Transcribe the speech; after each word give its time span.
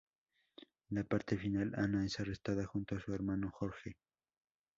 En 0.89 0.97
la 0.97 1.03
parte 1.03 1.37
final 1.37 1.73
Ana 1.75 2.03
es 2.03 2.19
arrestada 2.19 2.65
junto 2.65 2.95
a 2.95 2.99
su 2.99 3.13
hermano 3.13 3.51
Jorge. 3.53 3.97